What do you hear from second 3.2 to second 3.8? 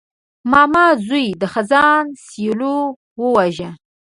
ورژاوه.